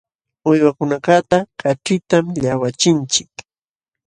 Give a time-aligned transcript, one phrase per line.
[0.49, 3.31] Uywakunakaqta kaćhitam llaqwachinchik.